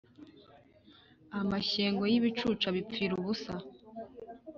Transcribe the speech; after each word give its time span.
amashyengo 1.39 2.03
y’ibicucu 2.11 2.63
abipfira 2.71 3.13
ubusa. 3.19 3.53